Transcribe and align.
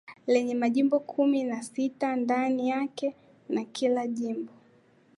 Lenye 0.27 0.55
majimbo 0.55 0.99
kumi 0.99 1.43
nasita 1.43 2.15
ndani 2.15 2.69
yake 2.69 3.15
na 3.49 3.63
kila 3.63 4.07
jimbo 4.07 4.53